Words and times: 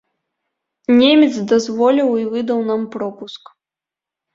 Немец 1.01 1.29
дазволіў 1.53 2.09
і 2.25 2.27
выдаў 2.33 2.59
нам 2.75 2.81
пропуск. 3.01 3.59